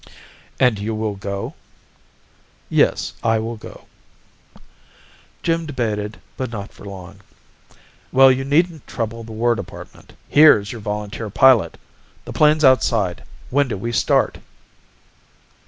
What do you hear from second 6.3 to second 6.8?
but not